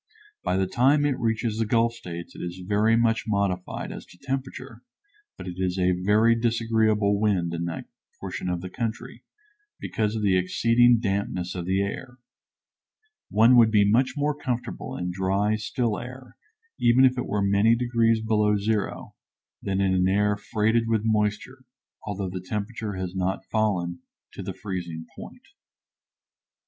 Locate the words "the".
0.57-0.65, 1.59-1.65, 8.61-8.69, 10.23-10.35, 11.67-11.83, 22.31-22.41, 24.41-24.55